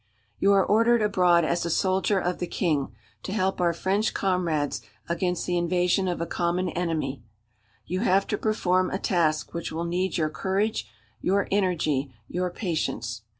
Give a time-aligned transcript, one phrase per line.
[0.39, 4.81] "You are ordered abroad as a soldier of the King to help our French comrades
[5.07, 7.21] against the invasion of a common enemy.
[7.85, 10.89] You have to perform a task which will need your courage,
[11.21, 13.21] your energy, your patience.